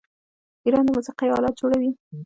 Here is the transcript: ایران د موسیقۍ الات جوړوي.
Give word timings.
ایران 0.65 0.83
د 0.85 0.89
موسیقۍ 0.95 1.29
الات 1.31 1.55
جوړوي. 1.61 1.91